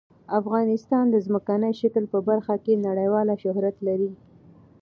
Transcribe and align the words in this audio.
افغانستان 0.39 1.05
د 1.09 1.15
ځمکنی 1.25 1.71
شکل 1.81 2.03
په 2.13 2.19
برخه 2.29 2.55
کې 2.63 2.83
نړیوال 2.87 3.27
شهرت 3.43 3.75
لري. 3.87 4.11